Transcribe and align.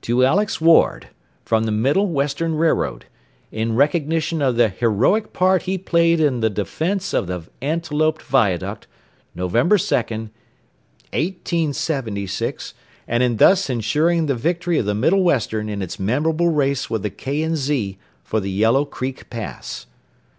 "'To 0.00 0.24
Alex 0.24 0.62
Ward, 0.62 1.08
from 1.44 1.64
the 1.64 1.70
Middle 1.70 2.06
Western 2.06 2.54
Railroad, 2.54 3.04
in 3.52 3.76
recognition 3.76 4.40
of 4.40 4.56
the 4.56 4.70
heroic 4.70 5.34
part 5.34 5.64
he 5.64 5.76
played 5.76 6.20
in 6.20 6.40
the 6.40 6.48
defense 6.48 7.12
of 7.12 7.26
the 7.26 7.42
Antelope 7.60 8.22
viaduct, 8.22 8.86
November 9.34 9.76
2nd, 9.76 10.30
18, 11.12 11.74
and 13.08 13.22
in 13.22 13.36
thus 13.36 13.68
ensuring 13.68 14.24
the 14.24 14.34
victory 14.34 14.78
of 14.78 14.86
the 14.86 14.94
Middle 14.94 15.22
Western 15.22 15.68
in 15.68 15.82
its 15.82 15.98
memorable 16.00 16.48
race 16.48 16.88
with 16.88 17.02
the 17.02 17.10
K. 17.10 17.54
& 17.54 17.54
Z. 17.54 17.98
for 18.24 18.40
the 18.40 18.50
Yellow 18.50 18.86
Creek 18.86 19.28
Pass.' 19.28 19.84